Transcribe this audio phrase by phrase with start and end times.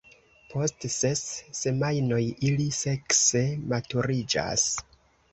[0.51, 1.19] Post ses
[1.57, 3.43] semajnoj ili sekse
[3.75, 4.65] maturiĝas.